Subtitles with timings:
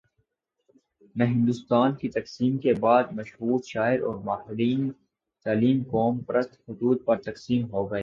[1.15, 4.91] میں ہندوستان کی تقسیم کے بعد، مشہور شاعر اور ماہرین
[5.45, 7.99] تعلیم قوم پرست خطوط پر تقسیم ہو گئے۔